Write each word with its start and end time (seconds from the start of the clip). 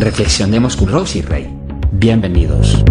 Reflexionemos 0.00 0.78
con 0.78 0.88
Rosy 0.88 1.20
Rey. 1.20 1.54
Bienvenidos. 1.92 2.82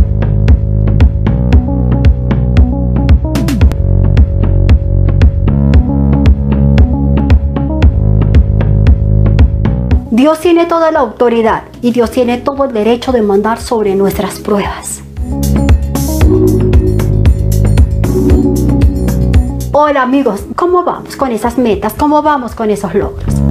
Dios 10.11 10.39
tiene 10.39 10.67
toda 10.67 10.91
la 10.91 10.99
autoridad 10.99 11.63
y 11.81 11.91
Dios 11.91 12.11
tiene 12.11 12.37
todo 12.37 12.65
el 12.65 12.73
derecho 12.73 13.11
de 13.11 13.23
mandar 13.23 13.59
sobre 13.59 13.95
nuestras 13.95 14.37
pruebas. 14.37 15.01
Hola 19.71 20.03
amigos, 20.03 20.43
¿cómo 20.55 20.83
vamos 20.83 21.15
con 21.15 21.31
esas 21.31 21.57
metas? 21.57 21.93
¿Cómo 21.97 22.21
vamos 22.21 22.53
con 22.53 22.69
esos 22.69 22.93
logros? 22.93 23.48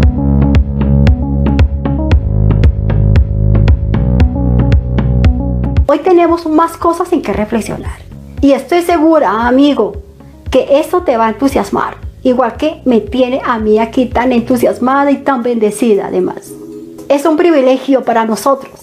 Hoy 5.90 6.00
tenemos 6.00 6.44
más 6.44 6.76
cosas 6.76 7.10
en 7.14 7.22
que 7.22 7.32
reflexionar. 7.32 7.98
Y 8.42 8.52
estoy 8.52 8.82
segura, 8.82 9.46
amigo, 9.48 9.94
que 10.50 10.80
eso 10.80 11.00
te 11.00 11.16
va 11.16 11.24
a 11.24 11.30
entusiasmar. 11.30 11.96
Igual 12.22 12.58
que 12.58 12.82
me 12.84 13.00
tiene 13.00 13.40
a 13.42 13.58
mí 13.58 13.78
aquí 13.78 14.04
tan 14.04 14.32
entusiasmada 14.32 15.10
y 15.10 15.16
tan 15.22 15.42
bendecida 15.42 16.08
además. 16.08 16.52
Es 17.08 17.24
un 17.24 17.38
privilegio 17.38 18.04
para 18.04 18.26
nosotros. 18.26 18.80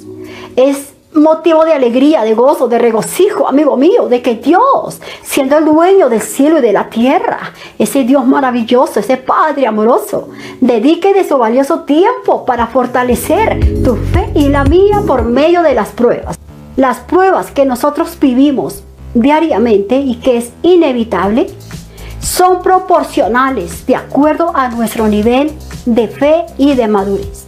Es 0.56 0.96
motivo 1.14 1.64
de 1.64 1.74
alegría, 1.74 2.24
de 2.24 2.34
gozo, 2.34 2.68
de 2.68 2.80
regocijo, 2.80 3.48
amigo 3.48 3.78
mío, 3.78 4.10
de 4.10 4.24
que 4.24 4.38
Dios, 4.38 5.00
siendo 5.22 5.60
el 5.60 5.66
dueño 5.66 6.10
del 6.10 6.22
cielo 6.22 6.58
y 6.58 6.62
de 6.62 6.74
la 6.74 6.90
tierra, 6.90 7.54
ese 7.78 8.04
Dios 8.04 8.26
maravilloso, 8.26 9.00
ese 9.00 9.18
Padre 9.18 9.68
amoroso, 9.68 10.30
dedique 10.60 11.14
de 11.14 11.24
su 11.24 11.38
valioso 11.38 11.82
tiempo 11.82 12.46
para 12.48 12.66
fortalecer 12.66 13.60
tu 13.84 13.96
fe 13.96 14.32
y 14.34 14.48
la 14.48 14.64
mía 14.64 15.04
por 15.06 15.24
medio 15.24 15.62
de 15.62 15.76
las 15.76 15.90
pruebas. 15.90 16.40
Las 16.76 16.98
pruebas 17.00 17.52
que 17.52 17.66
nosotros 17.66 18.18
vivimos 18.20 18.84
diariamente 19.16 19.98
y 19.98 20.16
que 20.16 20.38
es 20.38 20.52
inevitable, 20.62 21.48
son 22.20 22.62
proporcionales 22.62 23.86
de 23.86 23.96
acuerdo 23.96 24.52
a 24.56 24.70
nuestro 24.70 25.08
nivel 25.08 25.52
de 25.86 26.08
fe 26.08 26.46
y 26.58 26.76
de 26.76 26.88
madurez. 26.88 27.46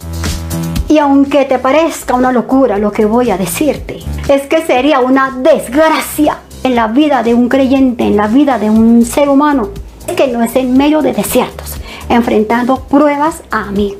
Y 0.88 0.98
aunque 0.98 1.44
te 1.44 1.58
parezca 1.58 2.14
una 2.14 2.32
locura 2.32 2.78
lo 2.78 2.90
que 2.90 3.04
voy 3.04 3.30
a 3.30 3.36
decirte, 3.36 3.98
es 4.28 4.42
que 4.42 4.64
sería 4.64 5.00
una 5.00 5.38
desgracia 5.42 6.38
en 6.64 6.74
la 6.74 6.86
vida 6.88 7.22
de 7.22 7.34
un 7.34 7.48
creyente, 7.48 8.04
en 8.04 8.16
la 8.16 8.26
vida 8.26 8.58
de 8.58 8.70
un 8.70 9.04
ser 9.04 9.28
humano, 9.28 9.68
que 10.16 10.28
no 10.28 10.42
es 10.42 10.56
en 10.56 10.76
medio 10.76 11.02
de 11.02 11.12
desiertos, 11.12 11.74
enfrentando 12.08 12.80
pruebas 12.84 13.42
a 13.50 13.66
mí. 13.66 13.94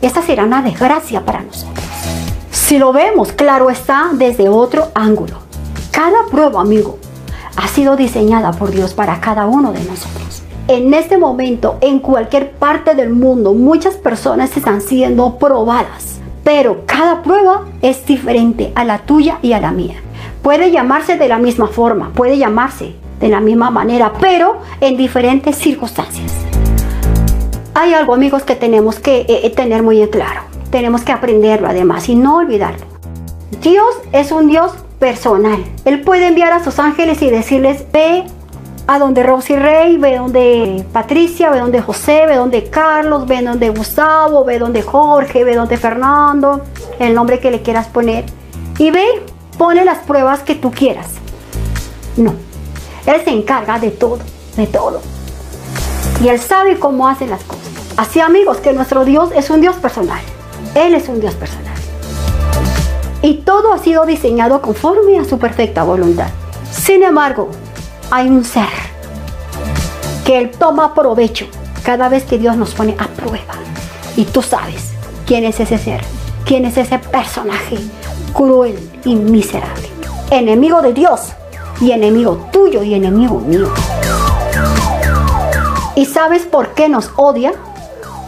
Esta 0.00 0.22
será 0.22 0.44
una 0.44 0.62
desgracia 0.62 1.24
para 1.24 1.42
nosotros. 1.42 1.69
Si 2.70 2.78
lo 2.78 2.92
vemos, 2.92 3.32
claro 3.32 3.68
está, 3.68 4.10
desde 4.12 4.48
otro 4.48 4.92
ángulo. 4.94 5.38
Cada 5.90 6.26
prueba, 6.30 6.60
amigo, 6.60 6.98
ha 7.56 7.66
sido 7.66 7.96
diseñada 7.96 8.52
por 8.52 8.70
Dios 8.70 8.94
para 8.94 9.20
cada 9.20 9.46
uno 9.46 9.72
de 9.72 9.82
nosotros. 9.82 10.44
En 10.68 10.94
este 10.94 11.18
momento, 11.18 11.78
en 11.80 11.98
cualquier 11.98 12.52
parte 12.52 12.94
del 12.94 13.10
mundo, 13.10 13.54
muchas 13.54 13.96
personas 13.96 14.56
están 14.56 14.80
siendo 14.82 15.36
probadas 15.36 16.20
pero 16.44 16.84
cada 16.86 17.22
prueba 17.22 17.66
es 17.82 18.04
diferente 18.06 18.72
a 18.74 18.84
la 18.84 18.98
tuya 18.98 19.38
y 19.42 19.52
a 19.52 19.60
la 19.60 19.72
mía. 19.72 19.96
Puede 20.42 20.70
llamarse 20.70 21.16
de 21.16 21.28
la 21.28 21.38
misma 21.38 21.68
forma, 21.68 22.12
puede 22.14 22.38
llamarse 22.38 22.94
de 23.20 23.28
la 23.28 23.40
misma 23.40 23.70
manera, 23.70 24.12
pero 24.20 24.58
en 24.80 24.96
diferentes 24.96 25.56
circunstancias. 25.56 26.32
Hay 27.74 27.94
algo, 27.94 28.14
amigos, 28.14 28.42
que 28.42 28.56
tenemos 28.56 28.98
que 28.98 29.20
eh, 29.20 29.40
eh, 29.44 29.50
tener 29.50 29.82
muy 29.82 30.00
en 30.00 30.08
claro. 30.08 30.49
Tenemos 30.70 31.02
que 31.02 31.12
aprenderlo 31.12 31.68
además 31.68 32.08
y 32.08 32.14
no 32.14 32.36
olvidarlo. 32.36 32.86
Dios 33.62 33.94
es 34.12 34.32
un 34.32 34.48
Dios 34.48 34.72
personal. 34.98 35.64
Él 35.84 36.02
puede 36.02 36.28
enviar 36.28 36.52
a 36.52 36.62
sus 36.62 36.78
ángeles 36.78 37.20
y 37.22 37.30
decirles, 37.30 37.84
ve 37.92 38.24
a 38.86 38.98
donde 38.98 39.22
Rosy 39.22 39.56
Rey, 39.56 39.98
ve 39.98 40.16
donde 40.16 40.84
Patricia, 40.92 41.50
ve 41.50 41.58
donde 41.58 41.80
José, 41.80 42.26
ve 42.26 42.36
donde 42.36 42.70
Carlos, 42.70 43.26
ve 43.26 43.42
donde 43.42 43.70
Gustavo, 43.70 44.44
ve 44.44 44.58
donde 44.58 44.82
Jorge, 44.82 45.44
ve 45.44 45.54
donde 45.54 45.76
Fernando, 45.76 46.62
el 46.98 47.14
nombre 47.14 47.38
que 47.40 47.50
le 47.50 47.62
quieras 47.62 47.88
poner. 47.88 48.24
Y 48.78 48.90
ve, 48.90 49.04
pone 49.58 49.84
las 49.84 49.98
pruebas 49.98 50.40
que 50.40 50.54
tú 50.54 50.70
quieras. 50.70 51.08
No, 52.16 52.34
Él 53.06 53.20
se 53.24 53.30
encarga 53.30 53.78
de 53.78 53.90
todo, 53.90 54.18
de 54.56 54.66
todo. 54.66 55.00
Y 56.22 56.28
Él 56.28 56.40
sabe 56.40 56.78
cómo 56.78 57.08
hace 57.08 57.26
las 57.26 57.42
cosas. 57.44 57.68
Así 57.96 58.20
amigos, 58.20 58.58
que 58.58 58.72
nuestro 58.72 59.04
Dios 59.04 59.30
es 59.34 59.50
un 59.50 59.60
Dios 59.60 59.76
personal. 59.76 60.20
Él 60.74 60.94
es 60.94 61.08
un 61.08 61.20
Dios 61.20 61.34
personal. 61.34 61.74
Y 63.22 63.38
todo 63.38 63.72
ha 63.72 63.78
sido 63.78 64.06
diseñado 64.06 64.62
conforme 64.62 65.18
a 65.18 65.24
su 65.24 65.38
perfecta 65.38 65.82
voluntad. 65.82 66.28
Sin 66.70 67.02
embargo, 67.02 67.50
hay 68.10 68.28
un 68.28 68.44
ser 68.44 68.68
que 70.24 70.38
Él 70.38 70.50
toma 70.50 70.94
provecho 70.94 71.46
cada 71.82 72.08
vez 72.08 72.24
que 72.24 72.38
Dios 72.38 72.56
nos 72.56 72.72
pone 72.74 72.94
a 72.98 73.08
prueba. 73.08 73.54
Y 74.16 74.24
tú 74.24 74.42
sabes 74.42 74.92
quién 75.26 75.44
es 75.44 75.60
ese 75.60 75.76
ser, 75.76 76.02
quién 76.44 76.64
es 76.64 76.76
ese 76.76 76.98
personaje 76.98 77.76
cruel 78.32 78.78
y 79.04 79.16
miserable. 79.16 79.88
Enemigo 80.30 80.82
de 80.82 80.92
Dios 80.92 81.32
y 81.80 81.90
enemigo 81.90 82.48
tuyo 82.52 82.82
y 82.82 82.94
enemigo 82.94 83.40
mío. 83.40 83.68
¿Y 85.96 86.06
sabes 86.06 86.42
por 86.42 86.74
qué 86.74 86.88
nos 86.88 87.10
odia? 87.16 87.52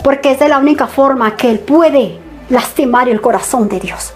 Porque 0.03 0.33
es 0.33 0.41
de 0.41 0.49
la 0.49 0.59
única 0.59 0.89
forma 0.89 1.37
que 1.37 1.51
Él 1.51 1.61
puede 1.61 2.19
lastimar 2.49 3.09
el 3.09 3.21
corazón 3.21 3.69
de 3.69 3.81
Dios. 3.81 4.13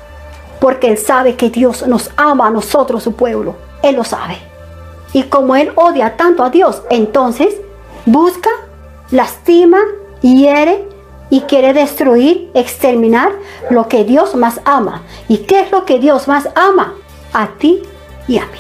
Porque 0.61 0.89
Él 0.89 0.99
sabe 0.99 1.37
que 1.37 1.51
Dios 1.51 1.87
nos 1.87 2.11
ama 2.17 2.47
a 2.47 2.51
nosotros, 2.51 3.03
su 3.03 3.15
pueblo. 3.15 3.57
Él 3.83 3.97
lo 3.97 4.05
sabe. 4.05 4.39
Y 5.13 5.25
como 5.25 5.57
él 5.57 5.73
odia 5.77 6.17
tanto 6.17 6.43
a 6.45 6.51
Dios, 6.51 6.83
entonces 6.91 7.55
busca, 8.05 8.51
lastima, 9.11 9.79
hiere 10.21 10.87
y 11.31 11.43
quiere 11.43 11.73
destruir, 11.73 12.51
exterminar 12.55 13.33
lo 13.71 13.89
que 13.89 14.05
Dios 14.05 14.35
más 14.35 14.61
ama. 14.65 15.03
¿Y 15.29 15.39
qué 15.39 15.61
es 15.61 15.73
lo 15.73 15.85
que 15.85 15.99
Dios 15.99 16.29
más 16.29 16.49
ama? 16.55 16.95
A 17.33 17.49
ti 17.59 17.83
y 18.29 18.39
a 18.39 18.47
mí. 18.47 18.59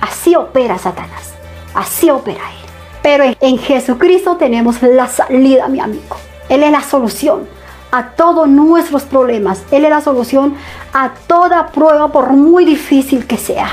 Así 0.00 0.34
opera 0.34 0.78
Satanás. 0.78 1.34
Así 1.74 2.10
opera 2.10 2.40
él. 2.50 2.70
Pero 3.02 3.24
en, 3.40 3.58
Jesucristo 3.58 4.36
tenemos 4.36 4.82
la 4.82 5.06
salida, 5.06 5.68
mi 5.68 5.80
amigo. 5.80 6.16
Él 6.48 6.62
es 6.62 6.72
la 6.72 6.82
solución 6.82 7.48
a 7.90 8.10
todos 8.10 8.48
nuestros 8.48 9.02
problemas. 9.02 9.62
Él 9.70 9.84
es 9.84 9.90
la 9.90 10.00
solución 10.00 10.54
a 10.92 11.10
toda 11.26 11.68
prueba, 11.68 12.08
por 12.08 12.30
muy 12.30 12.64
difícil 12.64 13.26
que 13.26 13.36
sea. 13.36 13.70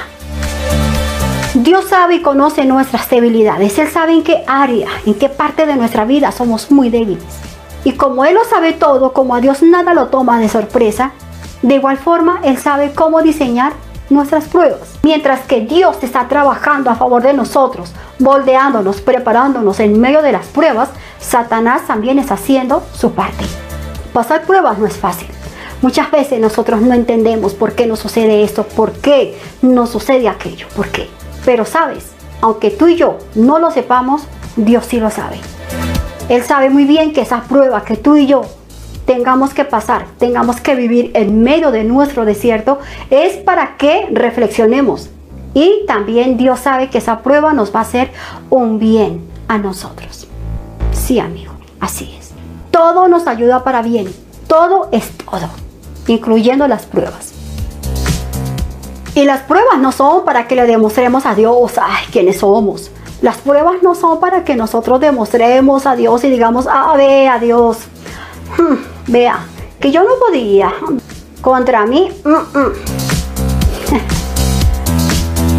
Dios 1.54 1.86
sabe 1.86 2.16
y 2.16 2.22
conoce 2.22 2.66
nuestras 2.66 3.10
debilidades. 3.10 3.80
Él 3.80 3.90
sabe 3.90 4.14
en 4.14 4.24
qué 4.24 4.44
área, 4.48 4.90
en 5.06 5.16
qué 5.16 5.30
parte 5.30 5.66
de 5.66 5.76
nuestra 5.76 6.06
vida 6.06 6.32
somos 6.32 6.70
muy 6.72 6.90
débiles. 6.90 7.24
Y 7.84 7.94
como 7.94 8.26
Él 8.26 8.36
lo 8.36 8.44
sabe 8.44 8.74
todo, 8.74 9.14
como 9.14 9.34
a 9.34 9.42
Dios 9.42 9.64
nada 9.64 9.94
lo 9.94 10.08
toma 10.08 10.40
de 10.40 10.50
sorpresa, 10.50 11.12
de 11.62 11.76
igual 11.76 11.98
forma 11.98 12.42
Él 12.44 12.58
sabe 12.58 12.92
cómo 12.94 13.22
diseñar 13.22 13.74
nuestras 14.10 14.46
pruebas. 14.46 15.00
Mientras 15.04 15.42
que 15.42 15.62
Dios 15.62 15.98
está 16.02 16.28
trabajando 16.28 16.90
a 16.90 16.96
favor 16.96 17.24
de 17.24 17.34
nosotros, 17.34 17.94
moldeándonos, 18.20 19.02
preparándonos 19.02 19.80
en 19.80 20.00
medio 20.00 20.22
de 20.22 20.34
las 20.34 20.46
pruebas, 20.48 20.90
Satanás 21.20 21.88
también 21.88 22.20
está 22.20 22.36
haciendo 22.36 22.84
su 22.94 23.12
parte. 23.14 23.46
Pasar 24.18 24.46
pruebas 24.46 24.80
no 24.80 24.88
es 24.88 24.98
fácil. 24.98 25.28
Muchas 25.84 26.10
veces 26.10 26.40
nosotros 26.40 26.82
no 26.82 26.96
entendemos 26.96 27.54
por 27.54 27.74
qué 27.74 27.86
nos 27.86 28.00
sucede 28.00 28.42
esto, 28.42 28.64
por 28.64 28.94
qué 28.94 29.38
nos 29.62 29.92
sucede 29.92 30.28
aquello, 30.28 30.66
por 30.76 30.88
qué. 30.88 31.08
Pero 31.46 31.66
sabes, 31.66 32.14
aunque 32.42 32.72
tú 32.72 32.88
y 32.88 32.96
yo 32.96 33.20
no 33.36 33.60
lo 33.60 33.70
sepamos, 33.70 34.24
Dios 34.56 34.88
sí 34.88 35.00
lo 35.00 35.12
sabe. 35.12 35.38
Él 36.30 36.42
sabe 36.42 36.72
muy 36.72 36.86
bien 36.86 37.14
que 37.14 37.22
esa 37.22 37.44
prueba 37.44 37.84
que 37.84 37.96
tú 37.96 38.16
y 38.16 38.26
yo 38.26 38.42
tengamos 39.06 39.54
que 39.54 39.66
pasar, 39.66 40.08
tengamos 40.18 40.62
que 40.62 40.74
vivir 40.74 41.12
en 41.14 41.44
medio 41.44 41.70
de 41.70 41.84
nuestro 41.84 42.26
desierto, 42.26 42.80
es 43.12 43.36
para 43.36 43.78
que 43.78 44.08
reflexionemos. 44.12 45.12
Y 45.54 45.86
también 45.86 46.38
Dios 46.38 46.62
sabe 46.62 46.90
que 46.90 46.98
esa 46.98 47.20
prueba 47.20 47.54
nos 47.54 47.72
va 47.72 47.82
a 47.82 47.84
hacer 47.84 48.10
un 48.50 48.80
bien 48.80 49.22
a 49.48 49.60
nosotros. 49.60 50.28
Sí, 50.92 51.20
amigo, 51.20 51.54
así 51.80 52.16
es. 52.20 52.27
Todo 52.78 53.08
nos 53.08 53.26
ayuda 53.26 53.64
para 53.64 53.82
bien. 53.82 54.14
Todo 54.46 54.90
es 54.92 55.10
todo, 55.18 55.50
incluyendo 56.06 56.68
las 56.68 56.86
pruebas. 56.86 57.34
Y 59.16 59.24
las 59.24 59.42
pruebas 59.42 59.80
no 59.80 59.92
son 59.92 60.24
para 60.26 60.48
que 60.48 60.56
le 60.56 60.68
demostremos 60.68 61.26
a 61.26 61.34
Dios, 61.34 61.74
ay, 61.82 62.06
quiénes 62.12 62.38
somos. 62.38 62.92
Las 63.24 63.38
pruebas 63.38 63.82
no 63.82 63.96
son 63.96 64.20
para 64.20 64.44
que 64.44 64.56
nosotros 64.56 65.00
demostremos 65.00 65.88
a 65.88 65.96
Dios 65.96 66.24
y 66.24 66.30
digamos, 66.30 66.68
ah, 66.70 66.94
vea 66.96 67.40
Dios, 67.40 67.80
hmm, 68.60 68.76
vea, 69.12 69.40
que 69.80 69.92
yo 69.92 70.04
no 70.04 70.12
podía. 70.24 70.72
Contra 71.42 71.84
mí, 71.88 72.12
mm, 72.24 72.60
mm. 72.60 72.74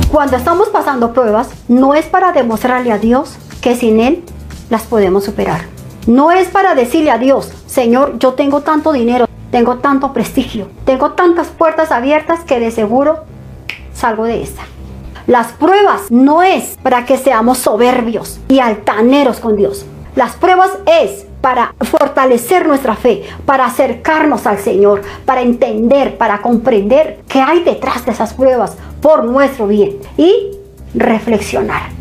cuando 0.13 0.37
estamos 0.37 0.69
pasando 0.69 1.13
pruebas, 1.13 1.49
no 1.67 1.95
es 1.95 2.07
para 2.07 2.31
demostrarle 2.31 2.93
a 2.93 2.99
Dios 2.99 3.35
que 3.61 3.75
sin 3.75 3.99
Él 3.99 4.23
las 4.71 4.85
podemos 4.85 5.25
superar. 5.25 5.78
No 6.09 6.33
es 6.33 6.49
para 6.49 6.75
decirle 6.75 7.11
a 7.11 7.19
Dios, 7.19 7.53
Señor, 7.67 8.19
yo 8.19 8.33
tengo 8.33 8.63
tanto 8.63 8.93
dinero, 8.93 9.27
tengo 9.51 9.77
tanto 9.77 10.15
prestigio, 10.15 10.71
tengo 10.87 11.11
tantas 11.11 11.49
puertas 11.49 11.93
abiertas 11.93 12.41
que 12.45 12.59
de 12.59 12.71
seguro 12.71 13.25
salgo 13.93 14.25
de 14.25 14.43
esta. 14.43 14.63
Las 15.27 15.49
pruebas 15.49 16.11
no 16.11 16.43
es 16.43 16.79
para 16.83 17.05
que 17.05 17.19
seamos 17.19 17.59
soberbios 17.59 18.41
y 18.49 18.61
altaneros 18.61 19.39
con 19.39 19.57
Dios. 19.57 19.85
Las 20.17 20.35
pruebas 20.35 20.71
es 20.87 21.27
para 21.43 21.75
fortalecer 21.79 22.67
nuestra 22.67 22.97
fe, 22.97 23.25
para 23.45 23.67
acercarnos 23.67 24.47
al 24.47 24.61
Señor, 24.61 25.03
para 25.27 25.43
entender, 25.43 26.17
para 26.17 26.41
comprender 26.41 27.21
qué 27.29 27.43
hay 27.43 27.63
detrás 27.65 28.07
de 28.07 28.13
esas 28.13 28.33
pruebas 28.33 28.79
por 29.03 29.25
nuestro 29.25 29.67
bien 29.67 29.99
y 30.17 30.53
reflexionar. 30.95 31.98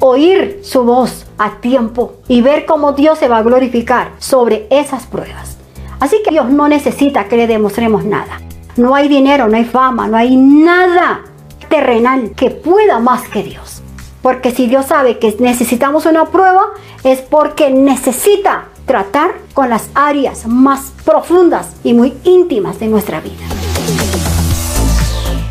Oír 0.00 0.60
su 0.62 0.84
voz 0.84 1.26
a 1.38 1.60
tiempo 1.60 2.14
y 2.28 2.42
ver 2.42 2.66
cómo 2.66 2.92
Dios 2.92 3.18
se 3.18 3.28
va 3.28 3.38
a 3.38 3.42
glorificar 3.42 4.10
sobre 4.18 4.66
esas 4.70 5.06
pruebas. 5.06 5.56
Así 6.00 6.18
que 6.24 6.30
Dios 6.30 6.50
no 6.50 6.68
necesita 6.68 7.24
que 7.24 7.36
le 7.36 7.46
demostremos 7.46 8.04
nada. 8.04 8.40
No 8.76 8.94
hay 8.94 9.08
dinero, 9.08 9.48
no 9.48 9.56
hay 9.56 9.64
fama, 9.64 10.06
no 10.06 10.16
hay 10.16 10.36
nada 10.36 11.22
terrenal 11.68 12.32
que 12.36 12.50
pueda 12.50 12.98
más 12.98 13.26
que 13.28 13.42
Dios. 13.42 13.82
Porque 14.20 14.50
si 14.50 14.66
Dios 14.66 14.86
sabe 14.86 15.18
que 15.18 15.34
necesitamos 15.38 16.04
una 16.04 16.26
prueba, 16.26 16.62
es 17.04 17.20
porque 17.20 17.70
necesita 17.70 18.66
tratar 18.84 19.34
con 19.54 19.70
las 19.70 19.88
áreas 19.94 20.46
más 20.46 20.92
profundas 21.04 21.70
y 21.84 21.94
muy 21.94 22.14
íntimas 22.24 22.78
de 22.78 22.88
nuestra 22.88 23.20
vida. 23.20 23.44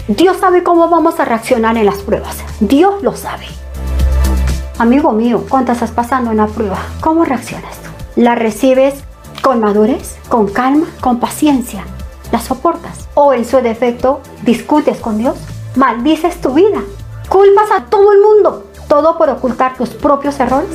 Dios 0.07 0.37
sabe 0.37 0.61
cómo 0.61 0.87
vamos 0.87 1.19
a 1.19 1.25
reaccionar 1.25 1.77
en 1.77 1.87
las 1.87 1.97
pruebas. 1.97 2.37
Dios 2.59 3.01
lo 3.01 3.15
sabe. 3.15 3.47
Amigo 4.77 5.13
mío, 5.13 5.45
cuando 5.47 5.71
estás 5.71 5.91
pasando 5.91 6.31
una 6.31 6.47
prueba, 6.47 6.77
¿cómo 6.99 7.23
reaccionas 7.23 7.77
tú? 7.77 7.89
¿La 8.21 8.35
recibes 8.35 9.05
con 9.41 9.61
madurez, 9.61 10.17
con 10.27 10.49
calma, 10.49 10.87
con 10.99 11.21
paciencia? 11.21 11.85
¿La 12.33 12.41
soportas? 12.41 13.07
¿O 13.13 13.33
en 13.33 13.45
su 13.45 13.61
defecto 13.61 14.19
discutes 14.41 14.99
con 14.99 15.17
Dios? 15.17 15.37
¿Maldices 15.77 16.41
tu 16.41 16.53
vida? 16.53 16.81
¿Culpas 17.29 17.71
a 17.71 17.85
todo 17.85 18.11
el 18.11 18.19
mundo? 18.19 18.65
¿Todo 18.89 19.17
por 19.17 19.29
ocultar 19.29 19.77
tus 19.77 19.91
propios 19.91 20.41
errores? 20.41 20.69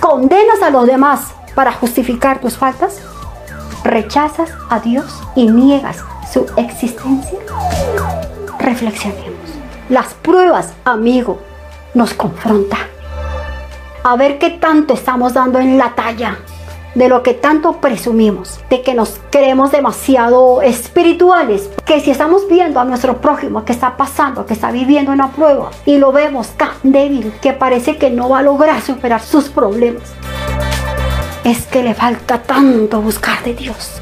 ¿Condenas 0.00 0.60
a 0.60 0.70
los 0.70 0.84
demás 0.88 1.28
para 1.54 1.70
justificar 1.70 2.40
tus 2.40 2.56
faltas? 2.56 3.00
¿Rechazas 3.84 4.50
a 4.70 4.80
Dios 4.80 5.22
y 5.36 5.46
niegas 5.46 5.98
su 6.32 6.46
existencia? 6.56 7.38
Reflexionemos. 8.58 9.38
Las 9.88 10.14
pruebas, 10.14 10.72
amigo, 10.84 11.38
nos 11.98 12.14
confrontan. 12.14 12.86
A 14.04 14.16
ver 14.16 14.38
qué 14.38 14.50
tanto 14.50 14.94
estamos 14.94 15.34
dando 15.34 15.58
en 15.58 15.76
la 15.76 15.94
talla 15.94 16.38
de 16.94 17.08
lo 17.08 17.22
que 17.22 17.34
tanto 17.34 17.80
presumimos, 17.80 18.60
de 18.70 18.82
que 18.82 18.94
nos 18.94 19.20
creemos 19.30 19.72
demasiado 19.72 20.62
espirituales, 20.62 21.68
que 21.84 22.00
si 22.00 22.10
estamos 22.10 22.48
viendo 22.48 22.80
a 22.80 22.84
nuestro 22.84 23.20
prójimo 23.20 23.64
que 23.64 23.72
está 23.72 23.96
pasando, 23.96 24.46
que 24.46 24.54
está 24.54 24.70
viviendo 24.70 25.12
una 25.12 25.32
prueba 25.32 25.70
y 25.84 25.98
lo 25.98 26.12
vemos 26.12 26.48
tan 26.50 26.70
débil 26.82 27.32
que 27.42 27.52
parece 27.52 27.96
que 27.98 28.10
no 28.10 28.28
va 28.30 28.38
a 28.38 28.42
lograr 28.42 28.80
superar 28.80 29.20
sus 29.20 29.48
problemas, 29.48 30.14
es 31.44 31.66
que 31.66 31.82
le 31.82 31.94
falta 31.94 32.42
tanto 32.42 33.02
buscar 33.02 33.42
de 33.42 33.54
Dios. 33.54 34.00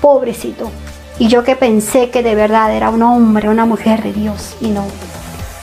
Pobrecito. 0.00 0.70
Y 1.18 1.26
yo 1.26 1.42
que 1.42 1.56
pensé 1.56 2.10
que 2.10 2.22
de 2.22 2.36
verdad 2.36 2.72
era 2.72 2.90
un 2.90 3.02
hombre, 3.02 3.48
una 3.48 3.66
mujer 3.66 4.04
de 4.04 4.12
Dios. 4.12 4.56
Y 4.60 4.68
no. 4.68 4.84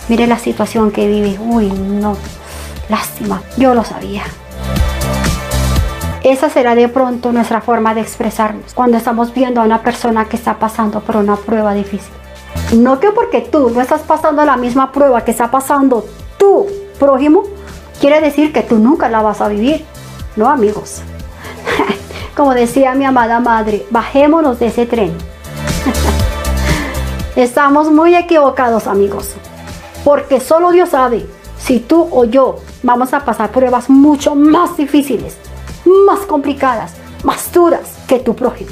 Mire 0.08 0.28
la 0.28 0.38
situación 0.38 0.92
que 0.92 1.08
vive. 1.08 1.38
Uy, 1.40 1.72
no. 1.72 2.16
Lástima. 2.90 3.42
Yo 3.58 3.74
lo 3.74 3.84
sabía. 3.84 4.24
Esa 6.24 6.50
será 6.50 6.74
de 6.74 6.88
pronto 6.88 7.32
nuestra 7.32 7.62
forma 7.62 7.94
de 7.94 8.02
expresarnos 8.02 8.74
cuando 8.74 8.98
estamos 8.98 9.34
viendo 9.34 9.62
a 9.62 9.64
una 9.64 9.84
persona 9.84 10.26
que 10.26 10.38
está 10.38 10.58
pasando 10.58 11.00
por 11.02 11.18
una 11.18 11.36
prueba 11.36 11.74
difícil. 11.74 12.14
No 12.74 13.00
que 13.00 13.12
porque 13.12 13.42
tú 13.42 13.70
no 13.70 13.82
estás 13.82 14.02
pasando 14.02 14.44
la 14.44 14.58
misma 14.58 14.92
prueba 14.92 15.24
que 15.24 15.32
está 15.32 15.52
pasando 15.52 16.06
tu 16.38 16.66
prójimo, 17.00 17.44
quiere 18.00 18.22
decir 18.22 18.52
que 18.52 18.64
tú 18.64 18.80
nunca 18.80 19.08
la 19.08 19.22
vas 19.22 19.40
a 19.42 19.48
vivir. 19.48 19.86
No, 20.36 20.50
amigos. 20.50 21.02
Como 22.36 22.54
decía 22.56 22.96
mi 22.96 23.06
amada 23.06 23.40
madre, 23.40 23.86
bajémonos 23.92 24.60
de 24.60 24.68
ese 24.68 24.86
tren. 24.86 25.16
Estamos 27.36 27.92
muy 27.92 28.16
equivocados, 28.16 28.88
amigos. 28.88 29.36
Porque 30.06 30.40
solo 30.40 30.72
Dios 30.72 30.90
sabe 30.90 31.26
si 31.60 31.82
tú 31.82 32.08
o 32.12 32.24
yo 32.24 32.60
vamos 32.84 33.14
a 33.14 33.26
pasar 33.26 33.52
pruebas 33.52 33.90
mucho 33.90 34.36
más 34.36 34.78
difíciles, 34.78 35.36
más 36.08 36.20
complicadas, 36.20 36.94
más 37.24 37.52
duras 37.52 37.98
que 38.08 38.20
tu 38.20 38.34
prójimo. 38.34 38.72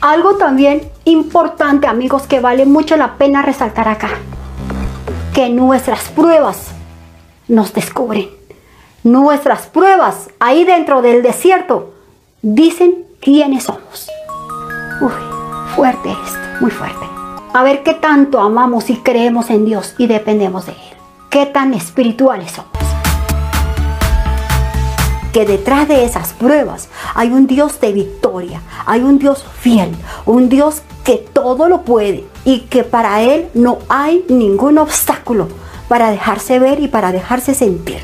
Algo 0.00 0.36
también 0.36 0.88
importante, 1.04 1.88
amigos, 1.88 2.28
que 2.28 2.38
vale 2.38 2.66
mucho 2.66 2.96
la 2.96 3.14
pena 3.14 3.42
resaltar 3.42 3.88
acá. 3.88 4.10
Que 5.34 5.48
nuestras 5.48 6.04
pruebas 6.10 6.68
nos 7.48 7.72
descubren 7.72 8.38
nuestras 9.02 9.66
pruebas 9.66 10.30
ahí 10.38 10.64
dentro 10.64 11.02
del 11.02 11.22
desierto 11.22 11.94
dicen 12.42 13.06
quiénes 13.20 13.64
somos. 13.64 14.08
Uy, 15.00 15.10
fuerte 15.74 16.10
esto, 16.10 16.38
muy 16.60 16.70
fuerte. 16.70 17.17
A 17.52 17.62
ver 17.62 17.82
qué 17.82 17.94
tanto 17.94 18.40
amamos 18.40 18.90
y 18.90 18.96
creemos 18.96 19.50
en 19.50 19.64
Dios 19.64 19.94
y 19.98 20.06
dependemos 20.06 20.66
de 20.66 20.72
Él. 20.72 20.96
Qué 21.30 21.46
tan 21.46 21.74
espirituales 21.74 22.52
somos. 22.52 22.70
Que 25.32 25.44
detrás 25.44 25.88
de 25.88 26.04
esas 26.04 26.32
pruebas 26.32 26.88
hay 27.14 27.30
un 27.30 27.46
Dios 27.46 27.80
de 27.80 27.92
victoria, 27.92 28.62
hay 28.86 29.02
un 29.02 29.18
Dios 29.18 29.44
fiel, 29.60 29.90
un 30.26 30.48
Dios 30.48 30.82
que 31.04 31.16
todo 31.16 31.68
lo 31.68 31.82
puede 31.82 32.24
y 32.44 32.60
que 32.60 32.84
para 32.84 33.22
Él 33.22 33.48
no 33.54 33.78
hay 33.88 34.24
ningún 34.28 34.78
obstáculo 34.78 35.48
para 35.88 36.10
dejarse 36.10 36.58
ver 36.58 36.80
y 36.80 36.88
para 36.88 37.12
dejarse 37.12 37.54
sentir 37.54 37.98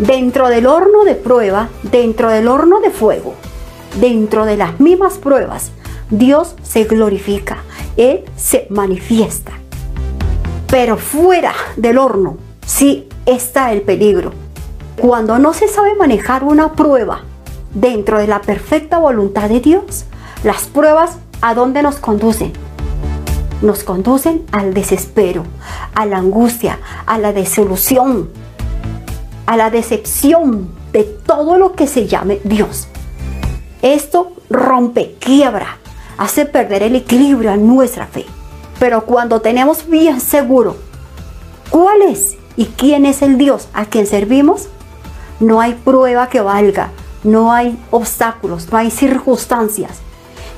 dentro 0.00 0.48
del 0.48 0.66
horno 0.66 1.04
de 1.04 1.14
prueba, 1.14 1.68
dentro 1.82 2.30
del 2.30 2.48
horno 2.48 2.80
de 2.80 2.90
fuego, 2.90 3.34
dentro 4.00 4.46
de 4.46 4.56
las 4.56 4.80
mismas 4.80 5.18
pruebas, 5.18 5.72
Dios 6.08 6.56
se 6.62 6.84
glorifica, 6.84 7.58
Él 7.96 8.24
se 8.36 8.66
manifiesta. 8.70 9.52
Pero 10.68 10.96
fuera 10.96 11.52
del 11.76 11.98
horno 11.98 12.36
sí 12.64 13.08
está 13.26 13.72
el 13.72 13.82
peligro. 13.82 14.32
Cuando 14.96 15.38
no 15.38 15.52
se 15.52 15.68
sabe 15.68 15.94
manejar 15.94 16.44
una 16.44 16.72
prueba 16.74 17.22
dentro 17.74 18.18
de 18.18 18.26
la 18.26 18.40
perfecta 18.40 18.98
voluntad 18.98 19.48
de 19.48 19.60
Dios, 19.60 20.04
las 20.44 20.64
pruebas 20.64 21.18
a 21.40 21.54
dónde 21.54 21.82
nos 21.82 21.96
conducen? 21.96 22.52
Nos 23.62 23.84
conducen 23.84 24.44
al 24.52 24.74
desespero, 24.74 25.44
a 25.94 26.06
la 26.06 26.18
angustia, 26.18 26.78
a 27.06 27.18
la 27.18 27.32
desolución, 27.32 28.30
a 29.46 29.56
la 29.56 29.70
decepción 29.70 30.70
de 30.92 31.04
todo 31.04 31.58
lo 31.58 31.72
que 31.72 31.86
se 31.86 32.06
llame 32.06 32.40
Dios. 32.44 32.88
Esto 33.82 34.32
rompe, 34.48 35.16
quiebra, 35.18 35.79
hace 36.20 36.44
perder 36.44 36.82
el 36.82 36.96
equilibrio 36.96 37.50
a 37.50 37.56
nuestra 37.56 38.06
fe. 38.06 38.26
Pero 38.78 39.06
cuando 39.06 39.40
tenemos 39.40 39.88
bien 39.88 40.20
seguro 40.20 40.76
cuál 41.70 42.02
es 42.02 42.36
y 42.56 42.66
quién 42.66 43.06
es 43.06 43.22
el 43.22 43.38
Dios 43.38 43.68
a 43.72 43.86
quien 43.86 44.06
servimos, 44.06 44.68
no 45.40 45.62
hay 45.62 45.72
prueba 45.72 46.28
que 46.28 46.42
valga, 46.42 46.90
no 47.24 47.52
hay 47.52 47.78
obstáculos, 47.90 48.70
no 48.70 48.76
hay 48.76 48.90
circunstancias 48.90 50.00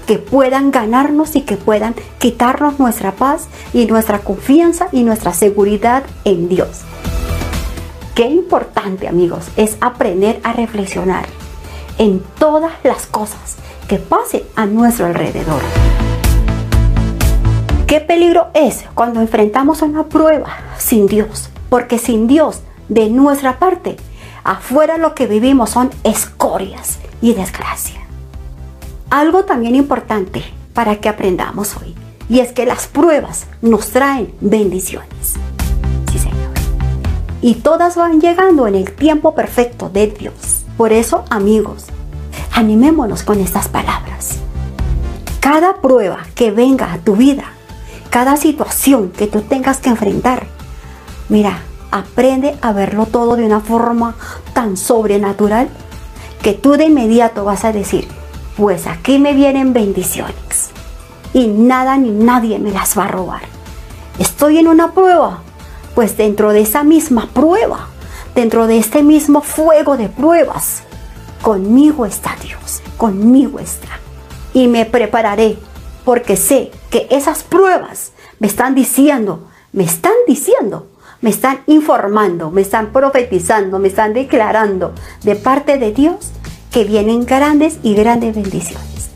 que 0.04 0.18
puedan 0.18 0.72
ganarnos 0.72 1.36
y 1.36 1.42
que 1.42 1.56
puedan 1.56 1.94
quitarnos 2.18 2.80
nuestra 2.80 3.12
paz 3.12 3.46
y 3.72 3.86
nuestra 3.86 4.18
confianza 4.18 4.88
y 4.90 5.04
nuestra 5.04 5.32
seguridad 5.32 6.02
en 6.24 6.48
Dios. 6.48 6.80
Qué 8.16 8.26
importante, 8.26 9.06
amigos, 9.06 9.46
es 9.56 9.76
aprender 9.80 10.40
a 10.42 10.54
reflexionar 10.54 11.26
en 11.98 12.20
todas 12.40 12.72
las 12.82 13.06
cosas 13.06 13.61
que 13.92 13.98
pasen 13.98 14.40
a 14.56 14.64
nuestro 14.64 15.04
alrededor. 15.04 15.60
Qué 17.86 18.00
peligro 18.00 18.46
es 18.54 18.86
cuando 18.94 19.20
enfrentamos 19.20 19.82
una 19.82 20.04
prueba 20.04 20.48
sin 20.78 21.06
Dios, 21.06 21.50
porque 21.68 21.98
sin 21.98 22.26
Dios 22.26 22.62
de 22.88 23.10
nuestra 23.10 23.58
parte, 23.58 23.98
afuera 24.44 24.96
lo 24.96 25.14
que 25.14 25.26
vivimos 25.26 25.68
son 25.68 25.90
escorias 26.04 27.00
y 27.20 27.34
desgracia. 27.34 28.00
Algo 29.10 29.44
también 29.44 29.74
importante 29.74 30.42
para 30.72 30.96
que 30.96 31.10
aprendamos 31.10 31.76
hoy, 31.76 31.94
y 32.30 32.40
es 32.40 32.52
que 32.52 32.64
las 32.64 32.86
pruebas 32.86 33.44
nos 33.60 33.90
traen 33.90 34.32
bendiciones 34.40 35.34
y 37.42 37.56
todas 37.56 37.96
van 37.96 38.20
llegando 38.20 38.68
en 38.68 38.76
el 38.76 38.92
tiempo 38.92 39.34
perfecto 39.34 39.90
de 39.92 40.06
Dios. 40.06 40.64
Por 40.76 40.92
eso, 40.92 41.24
amigos, 41.28 41.86
animémonos 42.52 43.22
con 43.22 43.40
estas 43.40 43.68
palabras. 43.68 44.36
Cada 45.40 45.76
prueba 45.80 46.20
que 46.34 46.50
venga 46.50 46.92
a 46.92 46.98
tu 46.98 47.16
vida, 47.16 47.44
cada 48.10 48.36
situación 48.36 49.10
que 49.10 49.26
tú 49.26 49.40
tengas 49.40 49.78
que 49.78 49.90
enfrentar, 49.90 50.46
mira, 51.28 51.60
aprende 51.90 52.56
a 52.62 52.72
verlo 52.72 53.06
todo 53.06 53.36
de 53.36 53.44
una 53.44 53.60
forma 53.60 54.14
tan 54.54 54.76
sobrenatural 54.76 55.68
que 56.42 56.52
tú 56.52 56.72
de 56.72 56.86
inmediato 56.86 57.44
vas 57.44 57.64
a 57.64 57.72
decir, 57.72 58.06
pues 58.56 58.86
aquí 58.86 59.18
me 59.18 59.34
vienen 59.34 59.72
bendiciones 59.72 60.70
y 61.32 61.46
nada 61.46 61.96
ni 61.96 62.10
nadie 62.10 62.58
me 62.58 62.70
las 62.70 62.96
va 62.98 63.04
a 63.04 63.08
robar. 63.08 63.42
Estoy 64.18 64.58
en 64.58 64.68
una 64.68 64.92
prueba, 64.92 65.40
pues 65.94 66.16
dentro 66.16 66.52
de 66.52 66.60
esa 66.60 66.84
misma 66.84 67.28
prueba, 67.32 67.88
dentro 68.34 68.66
de 68.66 68.78
este 68.78 69.02
mismo 69.02 69.40
fuego 69.40 69.96
de 69.96 70.08
pruebas, 70.08 70.82
conmigo 71.42 72.06
está 72.06 72.36
Dios, 72.42 72.80
conmigo 72.96 73.58
está. 73.58 73.98
Y 74.54 74.68
me 74.68 74.86
prepararé 74.86 75.58
porque 76.04 76.36
sé 76.36 76.70
que 76.88 77.06
esas 77.10 77.42
pruebas 77.42 78.12
me 78.38 78.46
están 78.46 78.74
diciendo, 78.74 79.48
me 79.72 79.84
están 79.84 80.14
diciendo, 80.26 80.88
me 81.20 81.30
están 81.30 81.60
informando, 81.66 82.50
me 82.50 82.62
están 82.62 82.92
profetizando, 82.92 83.78
me 83.78 83.88
están 83.88 84.14
declarando 84.14 84.94
de 85.22 85.36
parte 85.36 85.78
de 85.78 85.92
Dios 85.92 86.30
que 86.70 86.84
vienen 86.84 87.26
grandes 87.26 87.78
y 87.82 87.94
grandes 87.94 88.34
bendiciones. 88.34 89.10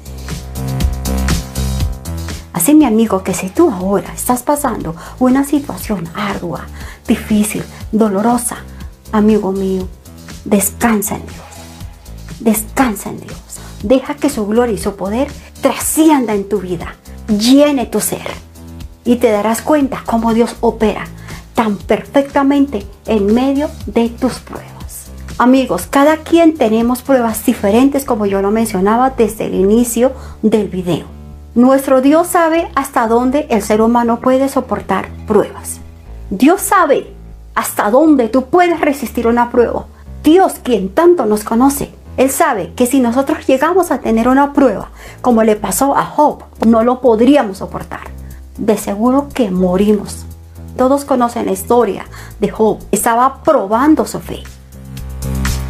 Así 2.52 2.74
mi 2.74 2.84
amigo, 2.84 3.22
que 3.22 3.34
si 3.34 3.48
tú 3.48 3.70
ahora 3.70 4.12
estás 4.14 4.42
pasando 4.42 4.96
una 5.18 5.44
situación 5.44 6.08
ardua, 6.14 6.66
difícil, 7.06 7.62
dolorosa, 7.92 8.56
amigo 9.12 9.52
mío, 9.52 9.86
descansa 10.44 11.16
en 11.16 11.26
Dios. 11.26 11.45
Descansa 12.40 13.10
en 13.10 13.20
Dios. 13.20 13.38
Deja 13.82 14.14
que 14.14 14.30
su 14.30 14.46
gloria 14.46 14.74
y 14.74 14.78
su 14.78 14.96
poder 14.96 15.28
trascienda 15.60 16.34
en 16.34 16.48
tu 16.48 16.60
vida, 16.60 16.96
llene 17.28 17.86
tu 17.86 18.00
ser. 18.00 18.26
Y 19.04 19.16
te 19.16 19.30
darás 19.30 19.62
cuenta 19.62 20.02
cómo 20.04 20.34
Dios 20.34 20.56
opera 20.60 21.06
tan 21.54 21.76
perfectamente 21.76 22.86
en 23.06 23.32
medio 23.32 23.70
de 23.86 24.08
tus 24.08 24.34
pruebas. 24.34 25.06
Amigos, 25.38 25.86
cada 25.88 26.18
quien 26.18 26.54
tenemos 26.54 27.02
pruebas 27.02 27.44
diferentes 27.44 28.04
como 28.04 28.26
yo 28.26 28.40
lo 28.42 28.50
mencionaba 28.50 29.10
desde 29.10 29.46
el 29.46 29.54
inicio 29.54 30.12
del 30.42 30.68
video. 30.68 31.06
Nuestro 31.54 32.00
Dios 32.00 32.26
sabe 32.26 32.68
hasta 32.74 33.06
dónde 33.06 33.46
el 33.50 33.62
ser 33.62 33.80
humano 33.80 34.20
puede 34.20 34.48
soportar 34.48 35.08
pruebas. 35.26 35.80
Dios 36.30 36.60
sabe 36.60 37.12
hasta 37.54 37.90
dónde 37.90 38.28
tú 38.28 38.46
puedes 38.46 38.80
resistir 38.80 39.26
una 39.26 39.50
prueba. 39.50 39.86
Dios, 40.22 40.54
quien 40.62 40.90
tanto 40.90 41.24
nos 41.24 41.44
conoce, 41.44 41.90
Él 42.16 42.30
sabe 42.30 42.72
que 42.74 42.86
si 42.86 43.00
nosotros 43.00 43.46
llegamos 43.46 43.90
a 43.90 43.98
tener 43.98 44.28
una 44.28 44.54
prueba, 44.54 44.88
como 45.20 45.42
le 45.42 45.54
pasó 45.54 45.96
a 45.96 46.04
Job, 46.04 46.44
no 46.66 46.82
lo 46.82 47.00
podríamos 47.00 47.58
soportar. 47.58 48.00
De 48.56 48.78
seguro 48.78 49.28
que 49.34 49.50
morimos. 49.50 50.24
Todos 50.78 51.04
conocen 51.04 51.46
la 51.46 51.52
historia 51.52 52.06
de 52.40 52.48
Job. 52.48 52.78
Estaba 52.90 53.42
probando 53.42 54.06
su 54.06 54.20
fe. 54.20 54.42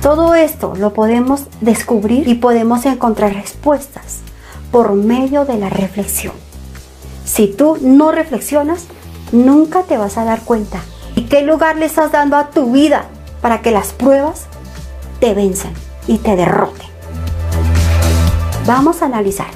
Todo 0.02 0.36
esto 0.36 0.74
lo 0.76 0.92
podemos 0.92 1.46
descubrir 1.60 2.28
y 2.28 2.34
podemos 2.34 2.86
encontrar 2.86 3.34
respuestas 3.34 4.20
por 4.70 4.92
medio 4.92 5.44
de 5.44 5.58
la 5.58 5.68
reflexión. 5.68 6.34
Si 7.24 7.48
tú 7.48 7.76
no 7.80 8.12
reflexionas, 8.12 8.86
nunca 9.32 9.82
te 9.82 9.96
vas 9.96 10.16
a 10.16 10.24
dar 10.24 10.42
cuenta. 10.42 10.80
¿Y 11.16 11.22
qué 11.22 11.42
lugar 11.42 11.76
le 11.76 11.86
estás 11.86 12.12
dando 12.12 12.36
a 12.36 12.50
tu 12.50 12.70
vida 12.70 13.06
para 13.42 13.62
que 13.62 13.72
las 13.72 13.92
pruebas 13.92 14.46
te 15.18 15.34
venzan 15.34 15.72
y 16.06 16.18
te 16.18 16.36
derroten? 16.36 16.86
Vamos 18.66 19.02
a 19.02 19.06
analizar. 19.06 19.48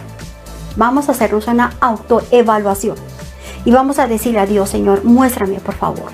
Vamos 0.77 1.09
a 1.09 1.13
hacernos 1.13 1.47
una 1.47 1.73
autoevaluación. 1.81 2.97
Y 3.65 3.73
vamos 3.73 3.99
a 3.99 4.07
decirle 4.07 4.41
a 4.41 4.47
Dios, 4.47 4.71
Señor, 4.71 5.05
muéstrame 5.05 5.61
por 5.61 5.75
favor. 5.75 6.11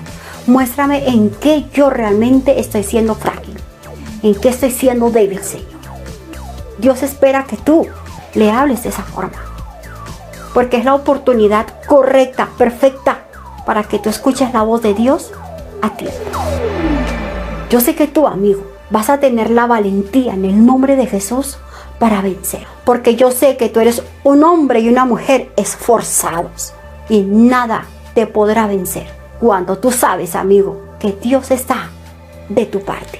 Muéstrame 0.47 1.07
en 1.07 1.29
qué 1.29 1.65
yo 1.73 1.89
realmente 1.89 2.59
estoy 2.59 2.83
siendo 2.83 3.15
frágil 3.15 3.57
en 4.23 4.35
qué 4.35 4.49
estoy 4.49 4.71
siendo 4.71 5.09
débil, 5.09 5.41
Señor. 5.41 5.67
Dios 6.77 7.03
espera 7.03 7.45
que 7.45 7.57
tú 7.57 7.87
le 8.33 8.51
hables 8.51 8.83
de 8.83 8.89
esa 8.89 9.03
forma. 9.03 9.37
Porque 10.53 10.77
es 10.77 10.85
la 10.85 10.95
oportunidad 10.95 11.67
correcta, 11.87 12.49
perfecta, 12.57 13.25
para 13.65 13.83
que 13.83 13.99
tú 13.99 14.09
escuches 14.09 14.53
la 14.53 14.63
voz 14.63 14.81
de 14.81 14.93
Dios 14.93 15.31
a 15.81 15.91
ti. 15.91 16.07
Yo 17.69 17.79
sé 17.81 17.95
que 17.95 18.07
tú, 18.07 18.27
amigo, 18.27 18.63
vas 18.89 19.09
a 19.09 19.19
tener 19.19 19.49
la 19.49 19.65
valentía 19.65 20.33
en 20.33 20.45
el 20.45 20.65
nombre 20.65 20.95
de 20.95 21.07
Jesús 21.07 21.57
para 21.99 22.21
vencer. 22.21 22.65
Porque 22.85 23.15
yo 23.15 23.31
sé 23.31 23.57
que 23.57 23.69
tú 23.69 23.79
eres 23.79 24.03
un 24.23 24.43
hombre 24.43 24.79
y 24.79 24.89
una 24.89 25.05
mujer 25.05 25.51
esforzados. 25.55 26.73
Y 27.09 27.21
nada 27.21 27.85
te 28.13 28.27
podrá 28.27 28.67
vencer 28.67 29.07
cuando 29.39 29.77
tú 29.77 29.91
sabes, 29.91 30.35
amigo, 30.35 30.81
que 30.99 31.11
Dios 31.13 31.51
está 31.51 31.89
de 32.49 32.65
tu 32.65 32.81
parte. 32.81 33.19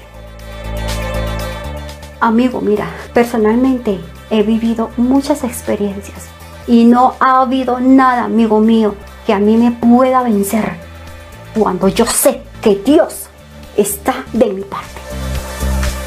Amigo, 2.20 2.60
mira, 2.60 2.86
personalmente 3.14 4.00
he 4.30 4.42
vivido 4.42 4.90
muchas 4.96 5.44
experiencias 5.44 6.26
y 6.66 6.84
no 6.84 7.14
ha 7.20 7.40
habido 7.40 7.78
nada, 7.80 8.24
amigo 8.24 8.60
mío, 8.60 8.94
que 9.24 9.32
a 9.32 9.38
mí 9.38 9.56
me 9.56 9.70
pueda 9.70 10.22
vencer 10.22 10.76
cuando 11.56 11.88
yo 11.88 12.04
sé 12.06 12.42
que 12.60 12.74
Dios 12.76 13.26
está 13.76 14.24
de 14.32 14.46
mi 14.46 14.62
parte. 14.62 14.97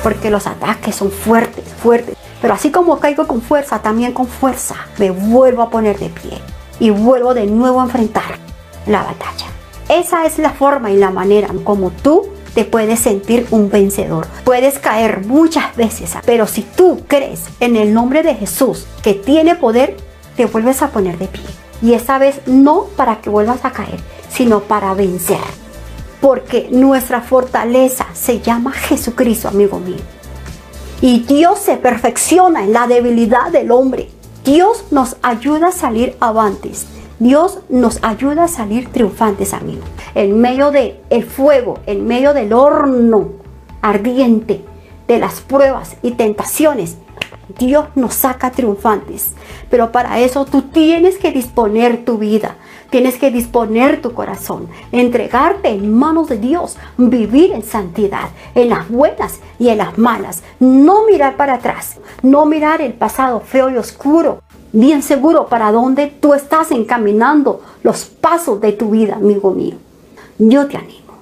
Porque 0.03 0.29
los 0.29 0.47
ataques 0.47 0.95
son 0.95 1.11
fuertes, 1.11 1.65
fuertes. 1.81 2.15
Pero 2.41 2.53
así 2.53 2.71
como 2.71 2.99
caigo 2.99 3.27
con 3.27 3.41
fuerza, 3.41 3.81
también 3.81 4.13
con 4.13 4.27
fuerza 4.27 4.75
me 4.97 5.11
vuelvo 5.11 5.61
a 5.61 5.69
poner 5.69 5.99
de 5.99 6.09
pie 6.09 6.39
y 6.79 6.89
vuelvo 6.89 7.33
de 7.33 7.45
nuevo 7.45 7.79
a 7.79 7.83
enfrentar 7.83 8.39
la 8.87 9.03
batalla. 9.03 9.45
Esa 9.89 10.25
es 10.25 10.39
la 10.39 10.51
forma 10.51 10.89
y 10.91 10.97
la 10.97 11.11
manera 11.11 11.49
como 11.63 11.91
tú 11.91 12.29
te 12.53 12.65
puedes 12.65 12.99
sentir 12.99 13.47
un 13.51 13.69
vencedor. 13.69 14.27
Puedes 14.43 14.79
caer 14.79 15.25
muchas 15.25 15.75
veces, 15.75 16.13
pero 16.25 16.47
si 16.47 16.63
tú 16.63 17.03
crees 17.07 17.45
en 17.59 17.75
el 17.75 17.93
nombre 17.93 18.23
de 18.23 18.35
Jesús 18.35 18.87
que 19.03 19.13
tiene 19.13 19.55
poder, 19.55 19.95
te 20.35 20.45
vuelves 20.45 20.81
a 20.81 20.89
poner 20.89 21.17
de 21.17 21.27
pie. 21.27 21.43
Y 21.81 21.93
esta 21.93 22.17
vez 22.17 22.41
no 22.45 22.85
para 22.95 23.21
que 23.21 23.29
vuelvas 23.29 23.65
a 23.65 23.71
caer, 23.71 23.99
sino 24.29 24.61
para 24.61 24.93
vencer. 24.93 25.60
Porque 26.21 26.69
nuestra 26.71 27.21
fortaleza 27.21 28.05
se 28.13 28.39
llama 28.39 28.71
Jesucristo, 28.71 29.47
amigo 29.47 29.79
mío. 29.79 29.97
Y 31.01 31.21
Dios 31.21 31.59
se 31.59 31.77
perfecciona 31.77 32.63
en 32.63 32.73
la 32.73 32.87
debilidad 32.87 33.51
del 33.51 33.71
hombre. 33.71 34.09
Dios 34.45 34.85
nos 34.91 35.17
ayuda 35.23 35.69
a 35.69 35.71
salir 35.71 36.15
avantes. 36.19 36.85
Dios 37.17 37.59
nos 37.69 37.99
ayuda 38.03 38.45
a 38.45 38.47
salir 38.47 38.91
triunfantes, 38.91 39.53
amigos. 39.53 39.89
En 40.15 40.39
medio 40.39 40.71
del 40.71 40.99
el 41.09 41.23
fuego, 41.23 41.79
en 41.85 42.07
medio 42.07 42.33
del 42.33 42.53
horno 42.53 43.29
ardiente 43.81 44.63
de 45.07 45.19
las 45.19 45.41
pruebas 45.41 45.97
y 46.01 46.11
tentaciones, 46.11 46.97
Dios 47.57 47.85
nos 47.95 48.13
saca 48.13 48.51
triunfantes. 48.51 49.33
Pero 49.69 49.91
para 49.91 50.19
eso 50.19 50.45
tú 50.45 50.63
tienes 50.63 51.17
que 51.17 51.31
disponer 51.31 52.03
tu 52.05 52.17
vida, 52.17 52.55
tienes 52.89 53.17
que 53.17 53.31
disponer 53.31 54.01
tu 54.01 54.13
corazón, 54.13 54.67
entregarte 54.91 55.69
en 55.69 55.93
manos 55.93 56.29
de 56.29 56.37
Dios, 56.37 56.77
vivir 56.97 57.51
en 57.53 57.63
santidad, 57.63 58.29
en 58.53 58.69
las 58.69 58.89
buenas 58.89 59.39
y 59.59 59.69
en 59.69 59.77
las 59.79 59.97
malas. 59.97 60.43
No 60.59 61.05
mirar 61.05 61.37
para 61.37 61.55
atrás, 61.55 61.97
no 62.21 62.45
mirar 62.45 62.81
el 62.81 62.93
pasado 62.93 63.39
feo 63.39 63.69
y 63.69 63.77
oscuro, 63.77 64.41
bien 64.73 65.03
seguro 65.03 65.47
para 65.47 65.71
dónde 65.71 66.07
tú 66.07 66.33
estás 66.33 66.71
encaminando 66.71 67.61
los 67.83 68.05
pasos 68.05 68.61
de 68.61 68.73
tu 68.73 68.91
vida, 68.91 69.15
amigo 69.15 69.51
mío. 69.51 69.75
Yo 70.37 70.67
te 70.67 70.77
animo, 70.77 71.13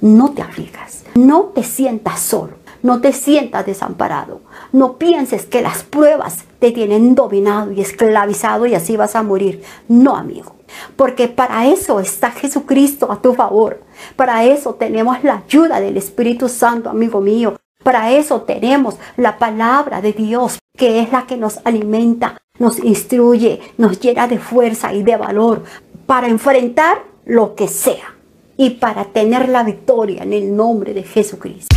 no 0.00 0.32
te 0.32 0.42
aflijas, 0.42 1.04
no 1.14 1.44
te 1.54 1.62
sientas 1.62 2.20
solo, 2.20 2.55
no 2.86 3.00
te 3.00 3.12
sientas 3.12 3.66
desamparado, 3.66 4.40
no 4.72 4.96
pienses 4.96 5.44
que 5.44 5.60
las 5.60 5.82
pruebas 5.82 6.44
te 6.60 6.70
tienen 6.70 7.14
dominado 7.14 7.72
y 7.72 7.80
esclavizado 7.80 8.64
y 8.66 8.74
así 8.74 8.96
vas 8.96 9.16
a 9.16 9.22
morir. 9.22 9.62
No, 9.88 10.16
amigo. 10.16 10.54
Porque 10.94 11.28
para 11.28 11.66
eso 11.66 12.00
está 12.00 12.30
Jesucristo 12.30 13.10
a 13.10 13.20
tu 13.20 13.34
favor. 13.34 13.82
Para 14.14 14.44
eso 14.44 14.74
tenemos 14.74 15.22
la 15.24 15.42
ayuda 15.44 15.80
del 15.80 15.96
Espíritu 15.96 16.48
Santo, 16.48 16.88
amigo 16.88 17.20
mío. 17.20 17.56
Para 17.82 18.12
eso 18.12 18.42
tenemos 18.42 18.96
la 19.16 19.38
palabra 19.38 20.00
de 20.00 20.12
Dios, 20.12 20.58
que 20.76 21.00
es 21.00 21.12
la 21.12 21.26
que 21.26 21.36
nos 21.36 21.58
alimenta, 21.64 22.38
nos 22.58 22.78
instruye, 22.78 23.60
nos 23.78 24.00
llena 24.00 24.28
de 24.28 24.38
fuerza 24.38 24.92
y 24.92 25.02
de 25.02 25.16
valor 25.16 25.64
para 26.06 26.28
enfrentar 26.28 27.04
lo 27.24 27.54
que 27.54 27.68
sea 27.68 28.14
y 28.56 28.70
para 28.70 29.06
tener 29.06 29.48
la 29.48 29.64
victoria 29.64 30.22
en 30.22 30.32
el 30.32 30.54
nombre 30.54 30.94
de 30.94 31.02
Jesucristo. 31.02 31.74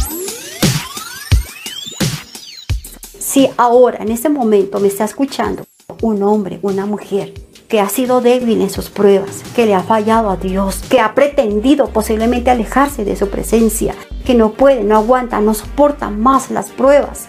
Si 3.29 3.48
ahora, 3.57 4.00
en 4.01 4.09
este 4.09 4.27
momento, 4.27 4.79
me 4.79 4.88
está 4.88 5.05
escuchando 5.05 5.63
un 6.01 6.24
hombre, 6.24 6.57
una 6.63 6.88
mujer 6.88 7.31
que 7.67 7.79
ha 7.79 7.88
sido 7.88 8.21
débil 8.21 8.59
en 8.59 8.71
sus 8.71 8.89
pruebas, 8.89 9.43
que 9.55 9.67
le 9.67 9.75
ha 9.75 9.83
fallado 9.83 10.31
a 10.31 10.38
Dios, 10.38 10.81
que 10.89 11.00
ha 11.00 11.13
pretendido 11.13 11.89
posiblemente 11.89 12.50
alejarse 12.50 13.05
de 13.05 13.15
su 13.15 13.29
presencia, 13.29 13.93
que 14.25 14.33
no 14.33 14.53
puede, 14.53 14.83
no 14.83 14.98
aguanta, 14.98 15.41
no 15.41 15.53
soporta 15.53 16.09
más 16.09 16.50
las 16.50 16.71
pruebas, 16.71 17.27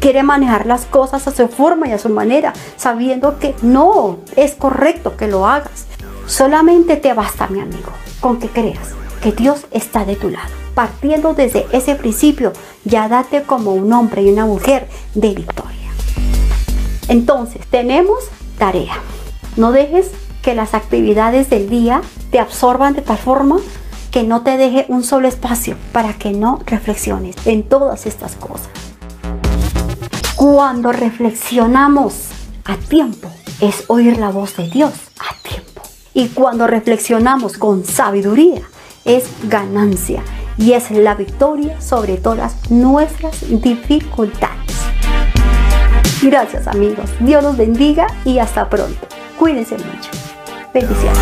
quiere 0.00 0.22
manejar 0.22 0.64
las 0.64 0.86
cosas 0.86 1.28
a 1.28 1.32
su 1.32 1.48
forma 1.48 1.86
y 1.86 1.92
a 1.92 1.98
su 1.98 2.08
manera, 2.08 2.54
sabiendo 2.78 3.38
que 3.38 3.54
no 3.60 4.20
es 4.36 4.54
correcto 4.54 5.18
que 5.18 5.28
lo 5.28 5.46
hagas. 5.46 5.84
Solamente 6.26 6.96
te 6.96 7.12
basta, 7.12 7.46
mi 7.48 7.60
amigo, 7.60 7.92
con 8.20 8.38
que 8.38 8.48
creas 8.48 8.88
que 9.20 9.32
Dios 9.32 9.66
está 9.70 10.06
de 10.06 10.16
tu 10.16 10.30
lado. 10.30 10.65
Partiendo 10.76 11.32
desde 11.32 11.66
ese 11.72 11.94
principio, 11.94 12.52
ya 12.84 13.08
date 13.08 13.44
como 13.44 13.72
un 13.72 13.90
hombre 13.94 14.20
y 14.20 14.28
una 14.28 14.44
mujer 14.44 14.86
de 15.14 15.30
victoria. 15.32 15.90
Entonces, 17.08 17.62
tenemos 17.70 18.18
tarea. 18.58 18.98
No 19.56 19.72
dejes 19.72 20.10
que 20.42 20.54
las 20.54 20.74
actividades 20.74 21.48
del 21.48 21.70
día 21.70 22.02
te 22.30 22.40
absorban 22.40 22.92
de 22.92 23.00
tal 23.00 23.16
forma 23.16 23.56
que 24.10 24.22
no 24.22 24.42
te 24.42 24.58
deje 24.58 24.84
un 24.88 25.02
solo 25.02 25.28
espacio 25.28 25.78
para 25.92 26.12
que 26.12 26.32
no 26.32 26.60
reflexiones 26.66 27.36
en 27.46 27.62
todas 27.62 28.04
estas 28.04 28.36
cosas. 28.36 28.68
Cuando 30.36 30.92
reflexionamos 30.92 32.28
a 32.66 32.76
tiempo, 32.76 33.30
es 33.62 33.84
oír 33.86 34.18
la 34.18 34.28
voz 34.28 34.54
de 34.58 34.68
Dios 34.68 34.92
a 35.20 35.34
tiempo. 35.48 35.80
Y 36.12 36.28
cuando 36.28 36.66
reflexionamos 36.66 37.56
con 37.56 37.82
sabiduría, 37.82 38.60
es 39.06 39.24
ganancia 39.48 40.22
y 40.58 40.72
es 40.72 40.90
la 40.90 41.14
victoria 41.14 41.80
sobre 41.80 42.16
todas 42.16 42.70
nuestras 42.70 43.40
dificultades. 43.60 44.74
Gracias 46.22 46.66
amigos, 46.66 47.10
Dios 47.20 47.42
los 47.42 47.56
bendiga 47.56 48.06
y 48.24 48.38
hasta 48.38 48.68
pronto. 48.68 49.06
Cuídense 49.38 49.76
mucho. 49.76 50.10
Bendiciones. 50.72 51.18